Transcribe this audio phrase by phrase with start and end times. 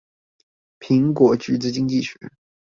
[0.79, 2.17] 蘋果橘子經濟學